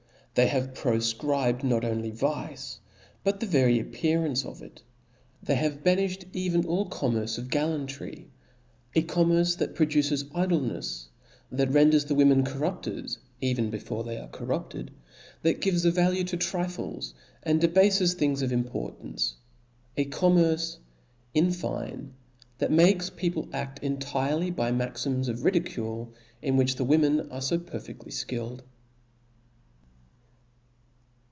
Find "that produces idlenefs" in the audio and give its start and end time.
9.55-11.07